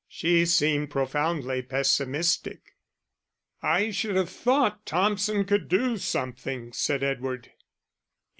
[0.07, 2.75] She seemed profoundly pessimistic.
[3.61, 7.51] "I should have thought Thompson could do something," said Edward.